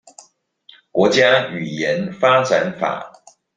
[0.91, 3.11] 國家語言發展法